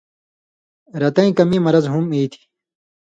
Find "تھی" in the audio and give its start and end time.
2.31-2.41